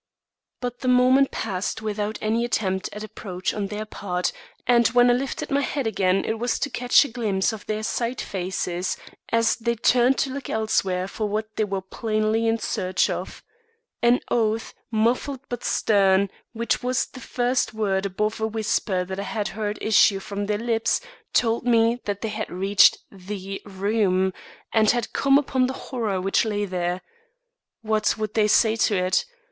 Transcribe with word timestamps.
But 0.61 0.79
the 0.79 0.87
moment 0.87 1.29
passed 1.29 1.83
without 1.83 2.17
any 2.23 2.43
attempt 2.43 2.89
at 2.91 3.03
approach 3.03 3.53
on 3.53 3.67
their 3.67 3.85
part, 3.85 4.31
and 4.65 4.87
when 4.87 5.11
I 5.11 5.13
lifted 5.13 5.51
my 5.51 5.61
head 5.61 5.85
again 5.85 6.25
it 6.25 6.39
was 6.39 6.57
to 6.61 6.71
catch 6.71 7.05
a 7.05 7.07
glimpse 7.07 7.53
of 7.53 7.67
their 7.67 7.83
side 7.83 8.19
faces 8.19 8.97
as 9.31 9.57
they 9.57 9.75
turned 9.75 10.17
to 10.17 10.31
look 10.33 10.49
elsewhere 10.49 11.07
for 11.07 11.29
what 11.29 11.55
they 11.55 11.65
were 11.65 11.83
plainly 11.83 12.47
in 12.47 12.57
search 12.57 13.11
of. 13.11 13.43
An 14.01 14.21
oath, 14.31 14.73
muffled 14.89 15.41
but 15.49 15.63
stern, 15.63 16.31
which 16.51 16.81
was 16.81 17.05
the 17.05 17.19
first 17.19 17.75
word 17.75 18.07
above 18.07 18.41
a 18.41 18.47
whisper 18.47 19.05
that 19.05 19.19
I 19.19 19.29
had 19.29 19.49
heard 19.49 19.77
issue 19.83 20.17
from 20.19 20.47
their 20.47 20.57
lips, 20.57 20.99
told 21.31 21.63
me 21.67 22.01
that 22.05 22.21
they 22.21 22.29
had 22.29 22.49
reached 22.49 22.97
the 23.11 23.61
room 23.67 24.33
and 24.73 24.89
had 24.89 25.13
come 25.13 25.37
upon 25.37 25.67
the 25.67 25.73
horror 25.73 26.19
which 26.19 26.43
lay 26.43 26.65
there. 26.65 27.01
What 27.83 28.17
would 28.17 28.33
they 28.33 28.47
say 28.47 28.75
to 28.77 28.95
it! 28.95 29.25